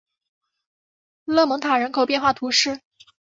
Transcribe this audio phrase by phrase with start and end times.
[1.25, 2.81] 勒蒙塔人口变化图示